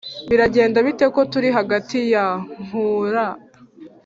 biragenda 0.29 0.77
bite 0.87 1.05
ko 1.13 1.21
turi 1.31 1.49
hagati 1.57 1.97
nkur 2.65 3.15